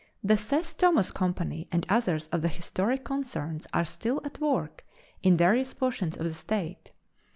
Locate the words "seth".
0.35-0.79